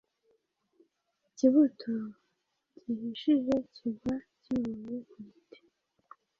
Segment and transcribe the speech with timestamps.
[1.27, 1.93] ikibuto
[2.81, 5.61] gihishije kigwa kivuye ku giti.